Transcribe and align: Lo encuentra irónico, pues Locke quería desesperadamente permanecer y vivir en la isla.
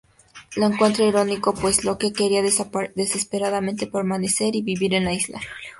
Lo 0.55 0.65
encuentra 0.65 1.05
irónico, 1.05 1.53
pues 1.53 1.83
Locke 1.85 2.11
quería 2.11 2.41
desesperadamente 2.41 3.85
permanecer 3.85 4.55
y 4.55 4.63
vivir 4.63 4.95
en 4.95 5.05
la 5.05 5.13
isla. 5.13 5.39